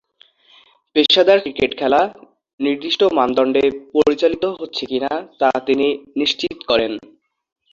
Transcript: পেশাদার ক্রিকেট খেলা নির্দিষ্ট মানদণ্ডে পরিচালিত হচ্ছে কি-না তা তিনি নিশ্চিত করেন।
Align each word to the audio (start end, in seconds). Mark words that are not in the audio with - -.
পেশাদার 0.95 1.39
ক্রিকেট 1.43 1.71
খেলা 1.79 2.01
নির্দিষ্ট 2.59 3.01
মানদণ্ডে 3.17 3.63
পরিচালিত 3.95 4.43
হচ্ছে 4.59 4.83
কি-না 4.85 5.11
তা 5.39 5.49
তিনি 5.67 5.87
নিশ্চিত 6.19 6.57
করেন। 6.69 6.91